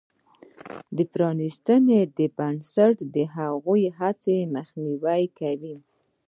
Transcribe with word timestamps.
پرانیستي 1.13 2.25
بنسټونه 2.37 3.05
د 3.15 3.17
هغو 3.35 3.75
هڅو 3.97 4.35
مخنیوی 4.55 5.23
کوي. 5.39 5.75